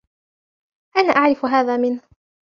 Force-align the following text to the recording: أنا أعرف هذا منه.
أنا 0.97 1.09
أعرف 1.13 1.45
هذا 1.45 1.77
منه. 1.77 2.01